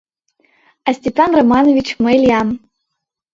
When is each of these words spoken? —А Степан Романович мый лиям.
—А 0.87 0.89
Степан 0.97 1.31
Романович 1.39 1.87
мый 2.03 2.15
лиям. 2.23 2.47